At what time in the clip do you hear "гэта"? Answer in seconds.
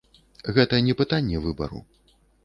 0.55-0.79